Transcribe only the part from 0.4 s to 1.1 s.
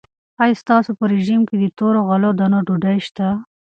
آیا ستاسو په